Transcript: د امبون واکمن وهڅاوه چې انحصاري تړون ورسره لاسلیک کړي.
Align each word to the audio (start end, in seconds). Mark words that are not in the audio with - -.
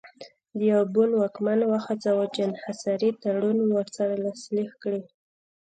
د 0.57 0.59
امبون 0.79 1.09
واکمن 1.19 1.59
وهڅاوه 1.65 2.25
چې 2.33 2.39
انحصاري 2.49 3.09
تړون 3.23 3.57
ورسره 3.77 4.13
لاسلیک 4.23 4.71
کړي. 4.83 5.01